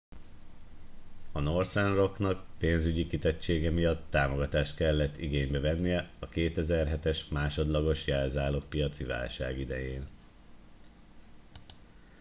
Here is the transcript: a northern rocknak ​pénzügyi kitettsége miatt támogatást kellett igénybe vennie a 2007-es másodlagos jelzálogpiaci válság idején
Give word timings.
a 1.31 1.39
northern 1.39 1.93
rocknak 1.93 2.45
​pénzügyi 2.57 3.07
kitettsége 3.07 3.69
miatt 3.71 4.09
támogatást 4.09 4.75
kellett 4.75 5.17
igénybe 5.17 5.59
vennie 5.59 6.09
a 6.19 6.29
2007-es 6.29 7.29
másodlagos 7.31 8.07
jelzálogpiaci 8.07 9.03
válság 9.03 9.59
idején 9.59 10.07